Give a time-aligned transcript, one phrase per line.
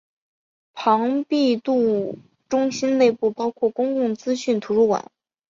[0.73, 2.17] 庞毕度
[2.49, 5.11] 中心内部包括公共资讯图书馆。